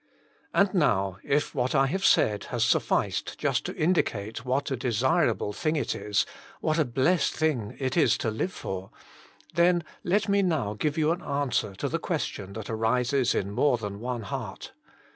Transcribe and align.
And 0.51 0.73
now, 0.73 1.19
if 1.23 1.53
what 1.53 1.75
I 1.75 1.85
have 1.85 2.03
said 2.03 2.45
has 2.45 2.65
sufficed 2.65 3.37
just 3.37 3.67
to 3.67 3.75
indicate 3.75 4.43
what 4.43 4.71
a 4.71 4.75
desirable 4.75 5.53
thing 5.53 5.75
it 5.75 5.93
is, 5.93 6.25
what 6.59 6.79
a 6.79 6.85
blessed 6.85 7.33
thing 7.35 7.77
it 7.77 7.95
is 7.95 8.17
to 8.17 8.31
live 8.31 8.51
for, 8.51 8.89
then 9.53 9.83
let 10.03 10.27
me 10.27 10.41
now 10.41 10.73
give 10.73 10.97
you 10.97 11.11
an 11.11 11.21
an 11.21 11.49
swer 11.51 11.77
to 11.77 11.87
the 11.87 11.99
question 11.99 12.53
that 12.53 12.67
arises 12.67 13.35
in 13.35 13.51
more 13.51 13.77
than 13.77 13.99
one 13.99 14.23
heart. 14.23 14.73